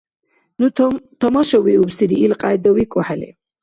[0.59, 0.65] Ну
[1.19, 3.29] тамашавиубсири, илкьяйда викӀухӀели.